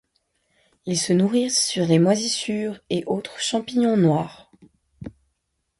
[0.87, 4.49] Ils se nourrissent sur les moisissures et autres champignons noirs.